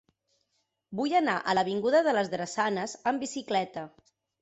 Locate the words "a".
1.39-1.55